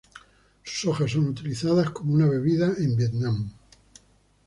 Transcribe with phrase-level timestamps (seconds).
[0.63, 3.51] Sus hojas son utilizadas como una bebida en Vietnam.